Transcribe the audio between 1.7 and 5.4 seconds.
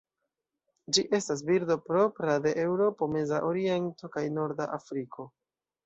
propra de Eŭropo, Meza Oriento kaj Norda Afriko.